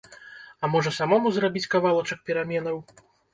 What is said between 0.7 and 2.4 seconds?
можна самому зрабіць кавалачак